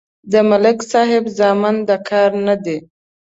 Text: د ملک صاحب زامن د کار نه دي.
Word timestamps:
د 0.31 0.33
ملک 0.49 0.79
صاحب 0.91 1.25
زامن 1.37 1.75
د 1.87 1.91
کار 2.09 2.31
نه 2.47 2.55
دي. 2.63 2.77